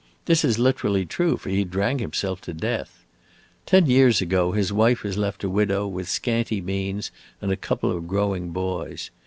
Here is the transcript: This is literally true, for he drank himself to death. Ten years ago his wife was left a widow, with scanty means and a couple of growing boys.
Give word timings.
This 0.25 0.43
is 0.43 0.57
literally 0.57 1.05
true, 1.05 1.37
for 1.37 1.49
he 1.51 1.63
drank 1.63 1.99
himself 1.99 2.41
to 2.41 2.55
death. 2.55 3.03
Ten 3.67 3.85
years 3.85 4.19
ago 4.19 4.51
his 4.51 4.73
wife 4.73 5.03
was 5.03 5.15
left 5.15 5.43
a 5.43 5.47
widow, 5.47 5.85
with 5.87 6.09
scanty 6.09 6.59
means 6.59 7.11
and 7.39 7.51
a 7.51 7.55
couple 7.55 7.95
of 7.95 8.07
growing 8.07 8.49
boys. 8.49 9.11